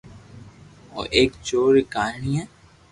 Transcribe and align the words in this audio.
او 0.93 1.01
ايڪ 1.15 1.31
چور 1.47 1.69
ري 1.75 1.83
ڪياني 1.93 2.31
ھي 2.37 2.43